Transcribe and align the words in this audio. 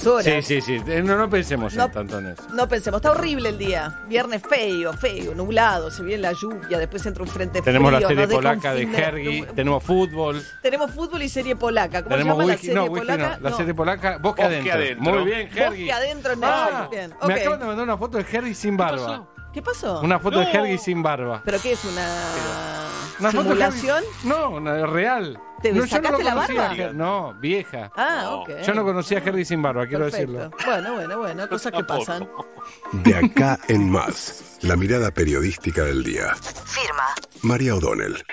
Sí, 0.00 0.42
sí, 0.42 0.60
sí. 0.60 0.80
Eh, 0.86 1.02
no, 1.02 1.16
no 1.16 1.28
pensemos 1.28 1.74
en 1.76 1.90
tanto 1.90 2.18
en 2.18 2.28
eso. 2.28 2.42
No 2.54 2.66
pensemos. 2.68 2.98
Está 2.98 3.10
horrible 3.10 3.50
el 3.50 3.58
día. 3.58 4.00
Viernes 4.08 4.42
feo, 4.48 4.92
feo, 4.94 5.34
nublado. 5.34 5.90
Se 5.90 6.02
viene 6.02 6.22
la 6.22 6.32
lluvia. 6.32 6.78
Después 6.78 7.04
entra 7.04 7.22
un 7.22 7.28
frente 7.28 7.60
Tenemos 7.60 7.90
frío. 7.90 8.00
la 8.00 8.08
serie 8.08 8.28
polaca 8.28 8.72
de 8.72 8.86
fin 8.86 8.94
Hergy. 8.94 9.42
Tenemos 9.54 9.84
fútbol. 9.84 10.42
Tenemos 10.62 10.90
fútbol 10.92 11.22
y 11.22 11.28
serie 11.28 11.54
polaca. 11.56 12.02
¿Cómo 12.02 12.16
tenemos 12.16 12.36
se 12.36 12.40
llama 12.40 12.44
wiki, 12.52 12.66
la 12.66 12.72
serie 12.72 12.74
no, 12.74 12.86
polaca? 12.96 13.38
no. 13.40 13.48
La 13.50 13.56
serie 13.56 13.74
polaca, 13.74 14.10
Bosque, 14.18 14.22
Bosque 14.22 14.42
adentro. 14.42 14.72
adentro. 14.72 15.12
Muy 15.12 15.24
bien, 15.24 15.48
Hergy. 15.48 15.62
Bosque 15.86 15.92
adentro 15.92 16.32
en 16.32 16.40
Ah. 16.44 16.88
Bien, 16.90 17.14
Me 17.26 17.34
acaban 17.34 17.58
de 17.60 17.66
mandar 17.66 17.84
una 17.84 17.96
foto 17.98 18.18
de 18.18 18.24
Hergy 18.30 18.54
sin 18.54 18.76
barba. 18.76 19.26
¿Qué 19.52 19.60
pasó? 19.62 20.00
Una 20.00 20.18
foto 20.18 20.38
de 20.38 20.44
No. 20.46 20.50
Hergy 20.52 20.78
sin 20.78 21.02
barba. 21.02 21.42
¿Pero 21.44 21.58
qué 21.60 21.72
es? 21.72 21.84
¿Una 21.84 22.06
Una 23.20 23.30
simulación? 23.30 24.04
No, 24.24 24.50
una 24.50 24.86
real. 24.86 25.38
¿Te 25.62 25.70
no, 25.72 25.76
yo 25.76 25.80
no 25.82 25.86
sacaste 25.88 26.18
lo 26.18 26.24
la 26.30 26.34
barba? 26.34 26.92
No, 26.94 27.34
vieja. 27.34 27.90
Ah, 27.96 28.20
No. 28.24 28.40
ok. 28.42 28.50
Yo 28.66 28.74
no 28.74 28.82
conocía 28.84 29.18
a 29.18 29.22
Hergy 29.22 29.44
sin 29.44 29.60
barba, 29.60 29.86
quiero 29.86 30.04
Perfecto. 30.04 30.32
decirlo. 30.32 30.56
Bueno, 30.64 30.94
bueno, 30.94 31.18
bueno. 31.18 31.48
Cosas 31.48 31.72
que 31.72 31.84
pasan. 31.84 32.28
De 32.92 33.14
acá 33.14 33.58
en 33.68 33.90
más, 33.90 34.58
la 34.62 34.76
mirada 34.76 35.10
periodística 35.10 35.84
del 35.84 36.02
día. 36.02 36.34
Firma. 36.64 37.04
María 37.42 37.74
O'Donnell. 37.74 38.24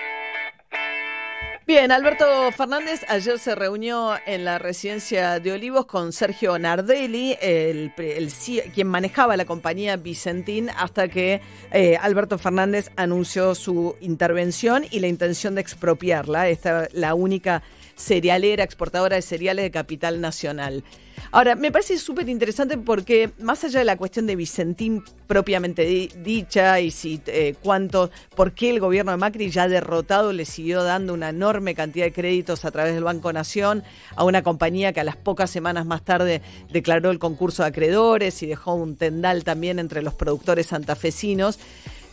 Bien, 1.68 1.92
Alberto 1.92 2.50
Fernández 2.52 3.04
ayer 3.08 3.38
se 3.38 3.54
reunió 3.54 4.14
en 4.24 4.46
la 4.46 4.58
residencia 4.58 5.38
de 5.38 5.52
Olivos 5.52 5.84
con 5.84 6.14
Sergio 6.14 6.58
Nardelli, 6.58 7.36
el, 7.42 7.92
el 7.98 8.32
quien 8.72 8.86
manejaba 8.86 9.36
la 9.36 9.44
compañía 9.44 9.98
Vicentín, 9.98 10.70
hasta 10.70 11.08
que 11.08 11.42
eh, 11.70 11.98
Alberto 12.00 12.38
Fernández 12.38 12.90
anunció 12.96 13.54
su 13.54 13.96
intervención 14.00 14.86
y 14.90 15.00
la 15.00 15.08
intención 15.08 15.56
de 15.56 15.60
expropiarla. 15.60 16.48
Esta 16.48 16.84
es 16.86 16.94
la 16.94 17.12
única 17.12 17.62
cerealera, 17.96 18.64
exportadora 18.64 19.16
de 19.16 19.22
cereales 19.22 19.64
de 19.64 19.70
capital 19.70 20.22
nacional. 20.22 20.84
Ahora, 21.30 21.54
me 21.56 21.70
parece 21.70 21.98
súper 21.98 22.28
interesante 22.30 22.78
porque 22.78 23.30
más 23.40 23.62
allá 23.62 23.80
de 23.80 23.84
la 23.84 23.98
cuestión 23.98 24.26
de 24.26 24.34
Vicentín 24.34 25.04
propiamente 25.26 25.84
di- 25.84 26.10
dicha 26.24 26.80
y 26.80 26.90
si 26.90 27.20
eh, 27.26 27.54
cuánto, 27.62 28.10
por 28.34 28.52
qué 28.52 28.70
el 28.70 28.80
gobierno 28.80 29.12
de 29.12 29.18
Macri 29.18 29.50
ya 29.50 29.68
derrotado 29.68 30.32
le 30.32 30.46
siguió 30.46 30.82
dando 30.82 31.12
una 31.12 31.28
enorme 31.28 31.74
cantidad 31.74 32.06
de 32.06 32.12
créditos 32.12 32.64
a 32.64 32.70
través 32.70 32.94
del 32.94 33.04
Banco 33.04 33.30
Nación 33.30 33.82
a 34.16 34.24
una 34.24 34.42
compañía 34.42 34.94
que 34.94 35.00
a 35.00 35.04
las 35.04 35.16
pocas 35.16 35.50
semanas 35.50 35.84
más 35.84 36.02
tarde 36.02 36.40
declaró 36.70 37.10
el 37.10 37.18
concurso 37.18 37.62
de 37.62 37.68
acreedores 37.68 38.42
y 38.42 38.46
dejó 38.46 38.72
un 38.74 38.96
tendal 38.96 39.44
también 39.44 39.78
entre 39.78 40.00
los 40.00 40.14
productores 40.14 40.68
santafesinos. 40.68 41.58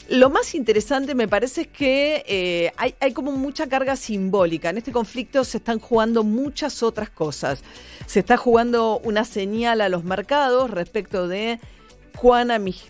Lo 0.10 0.30
más 0.30 0.54
interesante 0.54 1.16
me 1.16 1.28
parece 1.28 1.62
es 1.62 1.68
que 1.68 2.24
eh, 2.28 2.72
hay, 2.78 3.14
como 3.14 3.32
mucha 3.32 3.68
carga 3.68 3.96
simbólica. 3.96 4.70
En 4.70 4.78
este 4.78 4.92
conflicto 4.92 5.44
se 5.44 5.58
están 5.58 5.80
jugando 5.80 6.24
muchas 6.24 6.84
otras 6.84 7.10
cosas. 7.10 7.64
Se 8.06 8.20
está 8.20 8.38
jugando 8.38 9.00
una 9.04 9.26
señal 9.26 9.82
a 9.82 9.90
los 9.90 10.04
mercados 10.04 10.70
respecto 10.70 11.28
de 11.28 11.60
cuán 12.20 12.50
ami- 12.50 12.82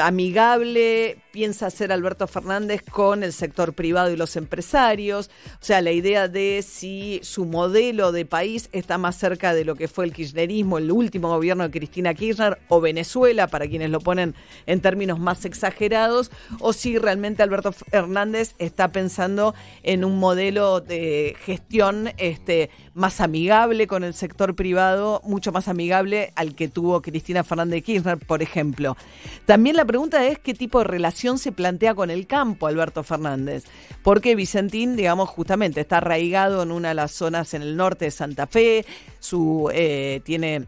amigable 0.00 1.18
piensa 1.36 1.68
ser 1.68 1.92
Alberto 1.92 2.26
Fernández 2.26 2.80
con 2.90 3.22
el 3.22 3.30
sector 3.30 3.74
privado 3.74 4.10
y 4.10 4.16
los 4.16 4.36
empresarios. 4.36 5.28
O 5.60 5.64
sea, 5.66 5.82
la 5.82 5.92
idea 5.92 6.28
de 6.28 6.64
si 6.66 7.20
su 7.22 7.44
modelo 7.44 8.10
de 8.10 8.24
país 8.24 8.70
está 8.72 8.96
más 8.96 9.16
cerca 9.16 9.52
de 9.52 9.66
lo 9.66 9.74
que 9.74 9.86
fue 9.86 10.06
el 10.06 10.14
kirchnerismo, 10.14 10.78
el 10.78 10.90
último 10.90 11.28
gobierno 11.28 11.64
de 11.64 11.70
Cristina 11.70 12.14
Kirchner, 12.14 12.56
o 12.68 12.80
Venezuela, 12.80 13.48
para 13.48 13.68
quienes 13.68 13.90
lo 13.90 14.00
ponen 14.00 14.34
en 14.64 14.80
términos 14.80 15.18
más 15.18 15.44
exagerados, 15.44 16.30
o 16.58 16.72
si 16.72 16.96
realmente 16.96 17.42
Alberto 17.42 17.72
Fernández 17.72 18.54
está 18.56 18.90
pensando 18.90 19.54
en 19.82 20.06
un 20.06 20.18
modelo 20.18 20.80
de 20.80 21.36
gestión 21.44 22.12
este, 22.16 22.70
más 22.94 23.20
amigable 23.20 23.86
con 23.86 24.04
el 24.04 24.14
sector 24.14 24.54
privado, 24.54 25.20
mucho 25.22 25.52
más 25.52 25.68
amigable 25.68 26.32
al 26.34 26.54
que 26.54 26.68
tuvo 26.68 27.02
Cristina 27.02 27.44
Fernández 27.44 27.74
de 27.74 27.82
Kirchner, 27.82 28.16
por 28.16 28.40
ejemplo. 28.40 28.96
También 29.44 29.76
la 29.76 29.84
pregunta 29.84 30.26
es 30.26 30.38
qué 30.38 30.54
tipo 30.54 30.78
de 30.78 30.84
relación 30.84 31.25
se 31.34 31.52
plantea 31.52 31.94
con 31.94 32.10
el 32.10 32.26
campo 32.26 32.66
Alberto 32.66 33.02
Fernández, 33.02 33.64
porque 34.02 34.36
Vicentín, 34.36 34.96
digamos, 34.96 35.28
justamente 35.28 35.80
está 35.80 35.98
arraigado 35.98 36.62
en 36.62 36.70
una 36.70 36.88
de 36.90 36.94
las 36.94 37.12
zonas 37.12 37.54
en 37.54 37.62
el 37.62 37.76
norte 37.76 38.06
de 38.06 38.10
Santa 38.12 38.46
Fe, 38.46 38.86
su 39.18 39.68
eh, 39.72 40.20
tiene 40.24 40.66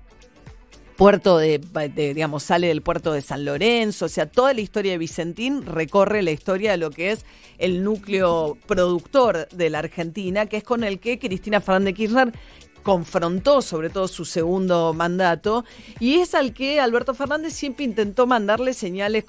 puerto 0.98 1.38
de, 1.38 1.60
digamos, 1.94 2.42
sale 2.42 2.66
del 2.66 2.82
puerto 2.82 3.12
de 3.12 3.22
San 3.22 3.44
Lorenzo, 3.44 4.06
o 4.06 4.08
sea, 4.08 4.26
toda 4.26 4.52
la 4.52 4.60
historia 4.60 4.90
de 4.90 4.98
Vicentín 4.98 5.64
recorre 5.64 6.22
la 6.22 6.32
historia 6.32 6.72
de 6.72 6.76
lo 6.76 6.90
que 6.90 7.12
es 7.12 7.24
el 7.58 7.84
núcleo 7.84 8.58
productor 8.66 9.48
de 9.50 9.70
la 9.70 9.78
Argentina, 9.78 10.46
que 10.46 10.56
es 10.56 10.64
con 10.64 10.82
el 10.82 10.98
que 10.98 11.20
Cristina 11.20 11.60
Fernández 11.60 11.94
de 11.94 11.94
Kirchner 11.94 12.32
confrontó 12.82 13.60
sobre 13.60 13.90
todo 13.90 14.08
su 14.08 14.24
segundo 14.24 14.94
mandato 14.94 15.64
y 16.00 16.16
es 16.16 16.34
al 16.34 16.54
que 16.54 16.80
Alberto 16.80 17.14
Fernández 17.14 17.52
siempre 17.52 17.84
intentó 17.84 18.26
mandarle 18.26 18.74
señales 18.74 19.24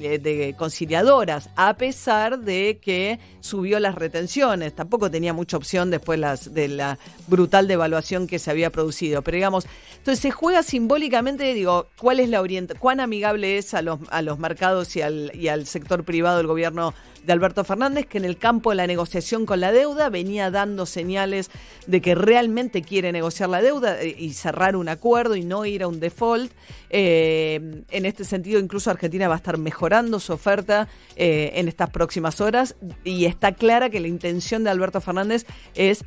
eh, 0.00 0.18
de 0.18 0.54
conciliadoras 0.58 1.50
a 1.56 1.74
pesar 1.74 2.38
de 2.38 2.78
que 2.80 3.18
subió 3.40 3.80
las 3.80 3.94
retenciones. 3.94 4.74
Tampoco 4.74 5.10
tenía 5.10 5.32
mucha 5.32 5.56
opción 5.56 5.90
después 5.90 6.18
las, 6.18 6.54
de 6.54 6.68
la 6.68 6.98
brutal 7.26 7.68
devaluación 7.68 8.26
que 8.26 8.38
se 8.38 8.50
había 8.50 8.70
producido. 8.70 9.22
Pero 9.22 9.36
digamos 9.36 9.66
entonces 9.98 10.20
se 10.20 10.30
juega 10.30 10.62
simbólicamente 10.62 11.54
digo 11.54 11.88
cuál 11.98 12.20
es 12.20 12.28
la 12.28 12.40
orientación 12.40 12.62
cuán 12.78 13.00
amigable 13.00 13.58
es 13.58 13.74
a 13.74 13.82
los, 13.82 13.98
a 14.10 14.22
los 14.22 14.38
mercados 14.38 14.96
y 14.96 15.02
al, 15.02 15.32
y 15.34 15.48
al 15.48 15.66
sector 15.66 16.04
privado 16.04 16.38
del 16.38 16.46
gobierno 16.46 16.94
de 17.24 17.32
Alberto 17.32 17.64
Fernández, 17.64 18.06
que 18.06 18.18
en 18.18 18.24
el 18.24 18.36
campo 18.36 18.70
de 18.70 18.76
la 18.76 18.86
negociación 18.86 19.46
con 19.46 19.60
la 19.60 19.72
deuda 19.72 20.08
venía 20.08 20.50
dando 20.50 20.86
señales 20.86 21.50
de 21.86 22.00
que 22.00 22.14
realmente 22.14 22.82
quiere 22.92 23.10
negociar 23.10 23.48
la 23.48 23.62
deuda 23.62 24.02
eh, 24.02 24.14
y 24.18 24.34
cerrar 24.34 24.76
un 24.76 24.86
acuerdo 24.90 25.34
y 25.34 25.42
no 25.42 25.64
ir 25.64 25.82
a 25.82 25.88
un 25.88 25.98
default. 25.98 26.52
Eh, 26.90 27.84
en 27.90 28.04
este 28.04 28.22
sentido, 28.22 28.60
incluso 28.60 28.90
Argentina 28.90 29.28
va 29.28 29.34
a 29.34 29.38
estar 29.38 29.56
mejorando 29.56 30.20
su 30.20 30.34
oferta 30.34 30.88
eh, 31.16 31.52
en 31.54 31.68
estas 31.68 31.88
próximas 31.88 32.42
horas 32.42 32.76
y 33.02 33.24
está 33.24 33.52
clara 33.52 33.88
que 33.88 33.98
la 33.98 34.08
intención 34.08 34.62
de 34.62 34.68
Alberto 34.68 35.00
Fernández 35.00 35.46
es 35.74 36.04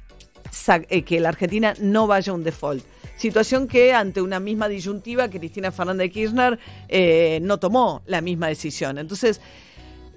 que 1.07 1.19
la 1.19 1.29
Argentina 1.29 1.73
no 1.79 2.05
vaya 2.05 2.31
a 2.31 2.35
un 2.35 2.43
default. 2.43 2.85
Situación 3.17 3.67
que 3.67 3.91
ante 3.91 4.21
una 4.21 4.39
misma 4.39 4.67
disyuntiva, 4.67 5.27
Cristina 5.27 5.71
Fernández 5.71 6.05
de 6.05 6.11
Kirchner 6.11 6.59
no 7.41 7.57
tomó 7.57 8.03
la 8.05 8.21
misma 8.21 8.47
decisión. 8.47 8.99
Entonces, 8.99 9.41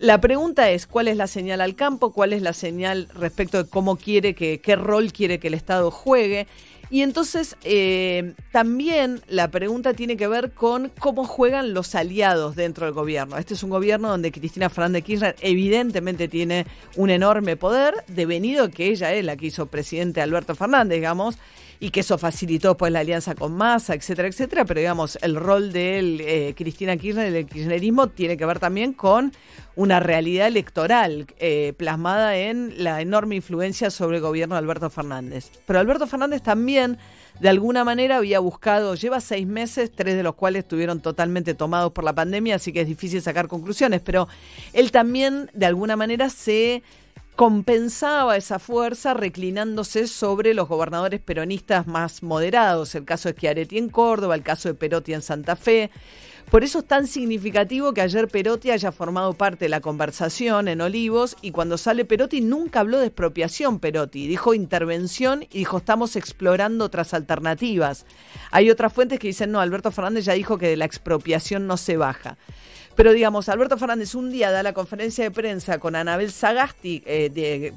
la 0.01 0.21
pregunta 0.21 0.71
es 0.71 0.87
cuál 0.87 1.09
es 1.09 1.17
la 1.17 1.27
señal 1.27 1.61
al 1.61 1.75
campo, 1.75 2.13
cuál 2.13 2.33
es 2.33 2.43
la 2.43 2.53
señal 2.53 3.09
respecto 3.15 3.63
de 3.63 3.69
cómo 3.69 3.97
quiere 3.97 4.35
que, 4.35 4.61
qué 4.61 4.77
rol 4.77 5.13
quiere 5.13 5.39
que 5.39 5.49
el 5.49 5.55
Estado 5.55 5.91
juegue. 5.91 6.47
Y 6.91 7.03
entonces 7.03 7.57
eh, 7.65 8.35
también 8.51 9.21
la 9.29 9.51
pregunta 9.51 9.93
tiene 9.93 10.17
que 10.17 10.27
ver 10.27 10.53
con 10.53 10.91
cómo 10.99 11.25
juegan 11.25 11.75
los 11.75 11.95
aliados 11.95 12.57
dentro 12.57 12.87
del 12.87 12.95
gobierno. 12.95 13.37
Este 13.37 13.55
es 13.55 13.63
un 13.63 13.71
gobierno 13.71 14.09
donde 14.09 14.33
Cristina 14.33 14.71
Fernández 14.71 15.03
de 15.03 15.07
Kirchner 15.07 15.37
evidentemente 15.41 16.29
tiene 16.29 16.65
un 16.97 17.11
enorme 17.11 17.57
poder, 17.57 17.95
devenido 18.07 18.71
que 18.71 18.87
ella 18.87 19.13
es 19.13 19.25
la 19.25 19.37
que 19.37 19.47
hizo 19.47 19.67
presidente 19.67 20.23
Alberto 20.23 20.55
Fernández, 20.55 20.97
digamos, 20.97 21.37
y 21.81 21.91
que 21.91 22.01
eso 22.01 22.19
facilitó 22.19 22.77
pues 22.77 22.93
la 22.93 23.01
alianza 23.01 23.35
con 23.35 23.53
Massa, 23.53 23.95
etcétera, 23.95 24.29
etcétera, 24.29 24.65
pero 24.65 24.81
digamos, 24.81 25.19
el 25.23 25.37
rol 25.37 25.73
de 25.73 25.99
él, 25.99 26.21
eh, 26.21 26.55
Cristina 26.57 26.97
Kirchner, 26.97 27.33
del 27.33 27.47
kirchnerismo, 27.47 28.09
tiene 28.09 28.37
que 28.37 28.45
ver 28.45 28.59
también 28.59 28.93
con 28.93 29.33
una 29.77 30.01
realidad 30.01 30.49
electoral 30.49 31.27
eh, 31.39 31.73
plasmada 31.77 32.37
en 32.37 32.83
la 32.83 33.01
enorme 33.01 33.37
influencia 33.37 33.91
sobre 33.91 34.17
el 34.17 34.23
gobierno 34.23 34.57
de 34.57 34.59
Alberto 34.59 34.91
Fernández. 34.91 35.53
Pero 35.67 35.79
Alberto 35.79 36.09
Fernández 36.09 36.43
también, 36.43 36.99
de 37.39 37.49
alguna 37.49 37.85
manera, 37.85 38.17
había 38.17 38.41
buscado, 38.41 38.97
lleva 38.97 39.21
seis 39.21 39.47
meses, 39.47 39.93
tres 39.95 40.17
de 40.17 40.25
los 40.25 40.35
cuales 40.35 40.65
estuvieron 40.65 41.01
totalmente 41.01 41.55
tomados 41.55 41.93
por 41.93 42.03
la 42.03 42.13
pandemia, 42.13 42.57
así 42.57 42.73
que 42.73 42.81
es 42.81 42.89
difícil 42.89 43.23
sacar 43.23 43.47
conclusiones, 43.47 44.01
pero 44.01 44.27
él 44.73 44.91
también, 44.91 45.49
de 45.55 45.67
alguna 45.67 45.95
manera, 45.95 46.29
se 46.29 46.83
compensaba 47.39 48.37
esa 48.37 48.59
fuerza 48.59 49.15
reclinándose 49.15 50.09
sobre 50.09 50.55
los 50.55 50.67
gobernadores 50.67 51.21
peronistas 51.21 51.87
más 51.87 52.25
moderados, 52.25 52.97
el 52.97 53.05
caso 53.05 53.29
de 53.29 53.37
Schiaretti 53.37 53.79
en 53.79 53.91
Córdoba, 53.91 54.35
el 54.35 54.43
caso 54.43 54.69
de 54.69 54.75
Perotti 54.75 55.15
en 55.15 55.23
Santa 55.23 55.55
Fe. 55.55 55.93
Por 56.51 56.65
eso 56.65 56.81
es 56.81 56.89
tan 56.89 57.07
significativo 57.07 57.95
que 57.95 58.01
ayer 58.01 58.27
Perotti 58.27 58.73
haya 58.73 58.91
formado 58.91 59.35
parte 59.35 59.67
de 59.67 59.69
la 59.69 59.81
conversación 59.81 60.67
en 60.67 60.81
Olivos 60.81 61.37
y 61.41 61.53
cuando 61.53 61.79
sale 61.79 62.05
Perotti 62.05 62.41
nunca 62.41 62.81
habló 62.81 62.99
de 62.99 63.07
expropiación 63.07 63.79
Perotti, 63.79 64.27
dijo 64.27 64.53
intervención 64.53 65.45
y 65.45 65.59
dijo 65.59 65.77
estamos 65.79 66.17
explorando 66.17 66.87
otras 66.87 67.15
alternativas. 67.15 68.05
Hay 68.51 68.69
otras 68.69 68.93
fuentes 68.93 69.21
que 69.21 69.29
dicen 69.29 69.53
no, 69.53 69.61
Alberto 69.61 69.93
Fernández 69.93 70.25
ya 70.25 70.33
dijo 70.33 70.59
que 70.59 70.67
de 70.67 70.77
la 70.77 70.87
expropiación 70.87 71.69
no 71.69 71.77
se 71.77 71.97
baja. 71.97 72.37
Pero 72.99 73.13
digamos, 73.13 73.49
Alberto 73.49 73.79
Fernández 73.79 74.17
un 74.17 74.33
día 74.33 74.51
da 74.51 74.65
la 74.65 74.73
conferencia 74.73 75.23
de 75.23 75.31
prensa 75.31 75.79
con 75.79 75.95
Anabel 75.95 76.33
Sagasti, 76.33 77.01
eh, 77.07 77.31
de, 77.33 77.73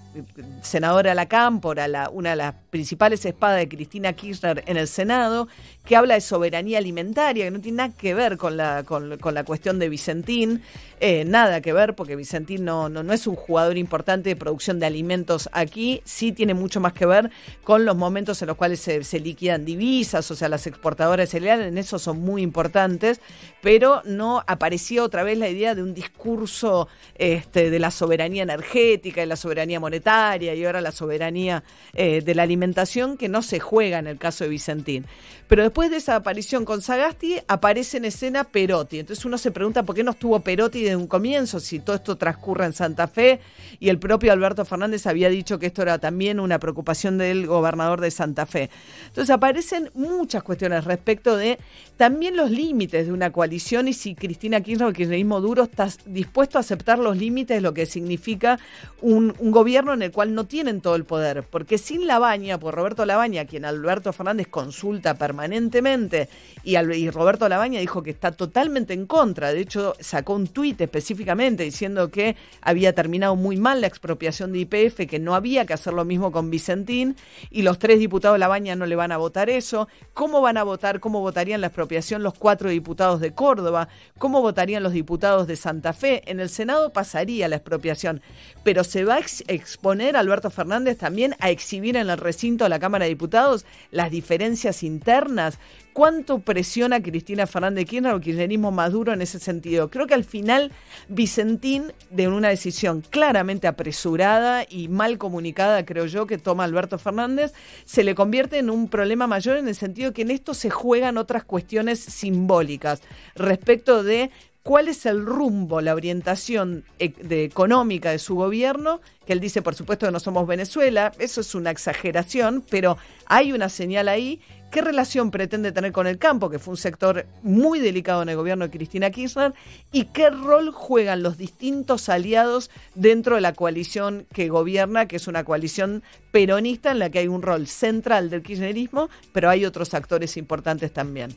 senadora 0.64 1.12
de 1.12 1.16
la 1.16 1.28
Cámpora, 1.28 2.10
una 2.12 2.32
de 2.32 2.38
las 2.38 2.56
principales 2.72 3.24
espadas 3.24 3.60
de 3.60 3.70
Cristina 3.70 4.14
Kirchner 4.14 4.64
en 4.66 4.78
el 4.78 4.88
Senado, 4.88 5.48
que 5.86 5.96
habla 5.96 6.16
de 6.16 6.22
soberanía 6.22 6.80
alimentaria, 6.80 7.46
que 7.46 7.52
no 7.52 7.62
tiene 7.62 7.78
nada 7.78 7.94
que 7.96 8.16
ver 8.16 8.38
con 8.38 8.58
la, 8.58 8.84
con, 8.84 9.10
la 9.10 9.44
cuestión 9.44 9.78
de 9.78 9.90
Vicentín, 9.90 10.64
eh, 11.00 11.24
nada 11.24 11.62
que 11.62 11.72
ver, 11.72 11.94
porque 11.96 12.16
Vicentín 12.16 12.66
no, 12.66 12.90
no, 12.90 13.04
no 13.04 13.14
es 13.14 13.28
un 13.28 13.36
jugador 13.36 13.78
importante 13.78 14.30
de 14.30 14.36
producción 14.36 14.80
de 14.80 14.88
alimentos 14.88 15.50
aquí, 15.52 16.02
sí 16.04 16.32
tiene 16.32 16.56
mucho 16.56 16.80
más 16.80 16.94
que 16.94 17.06
ver 17.06 17.30
con 17.64 17.86
los 17.86 17.96
momentos 17.96 18.42
en 18.42 18.48
los 18.48 18.58
cuales 18.58 18.80
se, 18.80 19.20
liquidan 19.20 19.66
divisas, 19.66 20.32
o 20.32 20.36
sea, 20.36 20.50
las 20.50 20.66
exportadoras 20.66 21.28
de 21.28 21.32
cereal, 21.32 21.62
en 21.62 21.78
eso 21.78 22.00
son 22.00 22.22
muy 22.22 22.42
importantes, 22.42 23.22
pero 23.62 24.02
no 24.06 24.44
apareció 24.48 25.11
otra 25.12 25.24
vez 25.24 25.38
la 25.38 25.50
idea 25.50 25.76
de 25.76 25.84
un 25.84 25.94
discurso 25.94 26.88
este, 27.16 27.70
de 27.70 27.80
la 27.80 27.92
soberanía 27.92 28.44
energética 28.44 29.22
y 29.22 29.26
la 29.26 29.36
soberanía 29.36 29.78
monetaria 29.78 30.56
y 30.56 30.64
ahora 30.64 30.80
la 30.80 30.94
soberanía 30.94 31.66
eh, 31.94 32.22
de 32.22 32.34
la 32.34 32.44
alimentación 32.44 33.18
que 33.18 33.28
no 33.28 33.42
se 33.42 33.60
juega 33.60 34.00
en 34.00 34.08
el 34.08 34.18
caso 34.18 34.46
de 34.46 34.52
Vicentín. 34.52 35.06
Pero 35.50 35.64
después 35.64 35.92
de 35.92 35.98
esa 35.98 36.16
aparición 36.16 36.64
con 36.64 36.82
Sagasti 36.82 37.36
aparece 37.46 37.98
en 37.98 38.06
escena 38.06 38.46
Perotti. 38.46 39.00
Entonces 39.00 39.26
uno 39.26 39.38
se 39.38 39.52
pregunta 39.52 39.84
por 39.84 39.98
qué 39.98 40.02
no 40.02 40.12
estuvo 40.12 40.40
Perotti 40.40 40.82
desde 40.82 40.96
un 40.96 41.08
comienzo, 41.08 41.60
si 41.60 41.80
todo 41.80 41.98
esto 41.98 42.16
transcurre 42.16 42.66
en 42.66 42.72
Santa 42.72 43.10
Fe 43.10 43.42
y 43.82 43.90
el 43.90 44.00
propio 44.00 44.32
Alberto 44.32 44.64
Fernández 44.64 45.08
había 45.08 45.28
dicho 45.28 45.60
que 45.60 45.66
esto 45.66 45.82
era 45.82 46.00
también 46.00 46.40
una 46.40 46.58
preocupación 46.58 47.18
del 47.18 47.48
gobernador 47.48 48.00
de 48.00 48.12
Santa 48.12 48.46
Fe. 48.46 48.70
Entonces 49.08 49.30
aparecen 49.30 49.92
muchas 49.94 50.42
cuestiones 50.42 50.86
respecto 50.86 51.36
de 51.36 51.60
también 51.98 52.38
los 52.38 52.50
límites 52.50 53.08
de 53.08 53.12
una 53.12 53.34
coalición 53.34 53.90
y 53.90 53.94
si 53.94 54.16
Cristina 54.16 54.62
Kirchner, 54.62 54.94
kirchnerismo 55.02 55.42
duro, 55.42 55.64
está 55.64 55.90
dispuesto 56.06 56.58
a 56.58 56.62
aceptar 56.62 57.00
los 57.00 57.18
límites 57.18 57.62
lo 57.62 57.74
que 57.74 57.86
significa 57.86 58.60
un, 59.02 59.34
gobierno 59.40 59.94
en 59.94 60.04
el 60.04 60.12
cual 60.12 60.36
no 60.36 60.46
tienen 60.46 60.80
todo 60.80 60.96
el 60.96 61.06
poder. 61.06 61.44
Porque 61.44 61.78
sin 61.78 62.06
Labaña, 62.06 62.60
por 62.60 62.76
Roberto 62.76 63.06
Labaña, 63.06 63.46
quien 63.46 63.66
Alberto 63.66 64.14
Fernández 64.14 64.48
consulta 64.48 65.16
permanentemente, 65.16 66.30
y, 66.64 66.78
y 66.78 67.10
Roberto 67.10 67.50
Labaña 67.50 67.80
dijo 67.80 68.04
que 68.04 68.12
está 68.12 68.32
totalmente 68.32 68.94
en 68.94 69.08
contra. 69.08 69.52
De 69.52 69.62
hecho, 69.62 69.96
sacó 70.00 70.36
un 70.36 70.48
tuit 70.48 70.80
específicamente 70.80 71.64
diciendo 71.64 72.10
que 72.10 72.36
había 72.62 72.94
terminado 72.94 73.36
muy 73.36 73.58
mal 73.58 73.82
la 73.82 73.88
expropiación 73.88 74.52
de 74.52 74.60
IPF, 74.60 75.08
que 75.08 75.20
no 75.20 75.34
había 75.34 75.66
que 75.66 75.74
hacer 75.74 75.94
lo 75.94 76.06
mismo 76.06 76.32
con 76.32 76.52
Vicentín, 76.52 77.16
y 77.50 77.64
los 77.64 77.80
tres 77.80 78.00
diputados 78.00 78.36
de 78.36 78.40
Labaña 78.40 78.76
no 78.76 78.86
le 78.86 78.96
van 78.96 79.12
a 79.12 79.18
votar 79.18 79.50
eso. 79.50 79.88
¿Cómo 80.14 80.42
van 80.42 80.58
a 80.58 80.64
votar? 80.64 81.00
¿Cómo 81.00 81.22
votarían 81.22 81.62
la 81.62 81.68
expropiación 81.68 82.22
los 82.22 82.36
cuatro 82.36 82.70
diputados 82.70 83.20
de 83.20 83.34
Córdoba? 83.34 83.88
¿Cómo 84.18 84.42
votarían 84.42 84.84
los 84.84 84.91
diputados 84.94 85.48
de 85.48 85.56
Santa 85.56 85.94
Fe? 85.94 86.24
En 86.26 86.40
el 86.40 86.50
Senado 86.50 86.94
pasaría 86.94 87.48
la 87.48 87.58
expropiación, 87.58 88.22
pero 88.64 88.84
se 88.84 89.04
va 89.06 89.16
a 89.16 89.22
exponer 89.48 90.16
Alberto 90.16 90.50
Fernández 90.50 90.98
también 90.98 91.36
a 91.40 91.50
exhibir 91.50 91.98
en 91.98 92.10
el 92.10 92.18
recinto 92.18 92.66
de 92.66 92.70
la 92.70 92.80
Cámara 92.80 93.06
de 93.06 93.10
Diputados 93.10 93.66
las 93.92 94.12
diferencias 94.12 94.84
internas. 94.84 95.58
¿Cuánto 95.94 96.40
presiona 96.40 97.02
Cristina 97.02 97.46
Fernández 97.48 97.86
Kirchner 97.86 98.14
o 98.14 98.22
kirchnerismo 98.22 98.72
maduro 98.72 99.12
en 99.12 99.22
ese 99.22 99.40
sentido? 99.40 99.90
Creo 99.90 100.08
que 100.08 100.14
al 100.14 100.24
final 100.24 100.72
Vicentín, 101.10 101.92
de 102.10 102.30
una 102.30 102.48
decisión 102.48 103.04
claramente 103.10 103.68
apresurada 103.68 104.66
y 104.70 104.88
mal 104.88 105.18
comunicada, 105.18 105.86
creo 105.86 106.06
yo, 106.06 106.28
que 106.28 106.38
toma 106.38 106.64
Alberto 106.64 106.98
Fernández, 106.98 107.54
se 107.84 108.06
le 108.06 108.16
convierte 108.16 108.58
en 108.58 108.70
un 108.70 108.88
problema 108.88 109.28
mayor 109.28 109.58
en 109.58 109.68
el 109.68 109.76
sentido 109.76 110.14
que 110.14 110.22
en 110.22 110.32
esto 110.32 110.54
se 110.54 110.70
juegan 110.70 111.18
otras 111.18 111.44
cuestiones 111.44 112.00
simbólicas 112.00 113.02
respecto 113.36 114.02
de 114.02 114.32
cuál 114.64 114.88
es 114.88 115.06
el 115.06 115.26
rumbo, 115.26 115.82
la 115.82 115.96
orientación 115.96 116.84
e, 117.00 117.14
económica 117.30 118.12
de 118.12 118.20
su 118.20 118.36
gobierno, 118.36 119.02
que 119.26 119.34
él 119.34 119.40
dice, 119.40 119.62
por 119.62 119.76
supuesto, 119.76 120.06
que 120.06 120.12
no 120.12 120.20
somos 120.20 120.48
Venezuela, 120.48 121.12
eso 121.20 121.42
es 121.42 121.56
una 121.56 121.72
exageración, 121.72 122.64
pero 122.70 122.98
hay 123.26 123.54
una 123.54 123.70
señal 123.70 124.08
ahí. 124.08 124.40
¿Qué 124.72 124.82
relación 124.82 125.32
pretende 125.32 125.74
tener 125.74 125.92
con 125.92 126.08
el 126.08 126.18
campo, 126.18 126.50
que 126.50 126.58
fue 126.58 126.72
un 126.72 126.78
sector 126.78 127.26
muy 127.44 127.80
delicado 127.80 128.22
en 128.22 128.30
el 128.30 128.38
gobierno 128.38 128.66
de 128.66 128.72
Cristina 128.72 129.12
Kirchner? 129.12 129.54
¿Y 129.92 130.06
qué 130.06 130.30
rol 130.30 130.72
juegan 130.72 131.24
los 131.24 131.38
distintos 131.38 132.08
aliados 132.08 132.72
dentro 132.96 133.36
de 133.36 133.42
la 133.42 133.54
coalición 133.54 134.26
que 134.34 134.48
gobierna, 134.48 135.08
que 135.08 135.18
es 135.18 135.28
una 135.28 135.44
coalición 135.44 136.04
peronista 136.32 136.92
en 136.92 137.00
la 137.00 137.10
que 137.10 137.20
hay 137.20 137.28
un 137.28 137.42
rol 137.42 137.68
central 137.68 138.30
del 138.30 138.44
kirchnerismo, 138.44 139.10
pero 139.34 139.50
hay 139.50 139.66
otros 139.66 139.94
actores 139.94 140.38
importantes 140.38 140.94
también? 140.94 141.36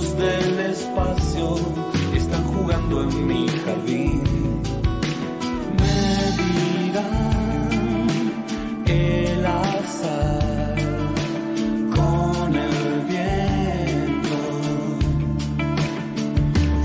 del 0.00 0.60
espacio 0.60 1.56
están 2.14 2.42
jugando 2.44 3.02
en 3.02 3.26
mi 3.26 3.46
jardín. 3.48 4.22
Me 5.78 6.32
dirán 6.40 7.68
el 8.86 9.44
azar 9.46 10.76
con 11.94 12.54
el 12.56 13.00
viento, 13.10 14.36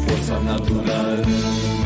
fuerza 0.06 0.40
natural. 0.42 1.85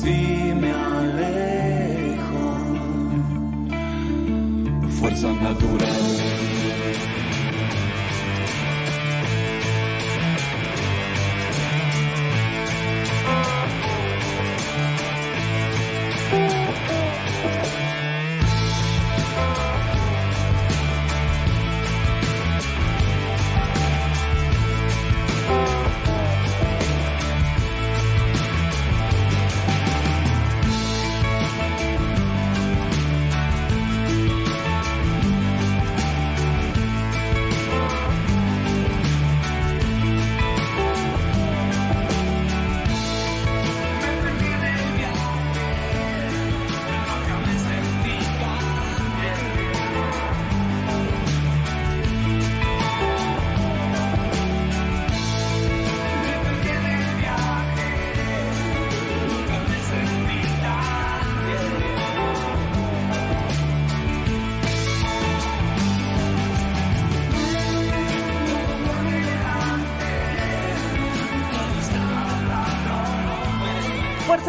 Si 0.00 0.52
me 0.60 0.72
alejo. 0.72 2.44
Fuerza 4.98 5.28
natural. 5.32 6.13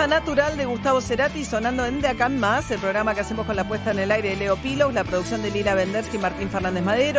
Natural 0.07 0.55
de 0.55 0.65
Gustavo 0.65 1.01
Cerati 1.01 1.43
sonando 1.43 1.85
en 1.85 1.99
De 1.99 2.07
Acá 2.07 2.29
Más, 2.29 2.69
el 2.69 2.79
programa 2.79 3.15
que 3.15 3.21
hacemos 3.21 3.45
con 3.45 3.55
la 3.55 3.67
puesta 3.67 3.91
en 3.91 3.99
el 3.99 4.11
aire 4.11 4.29
de 4.29 4.35
Leo 4.35 4.55
Pilos, 4.55 4.93
la 4.93 5.03
producción 5.03 5.41
de 5.41 5.49
Lila 5.49 5.73
Vendersky 5.73 6.17
y 6.17 6.19
Martín 6.19 6.49
Fernández 6.49 6.83
Madero. 6.83 7.13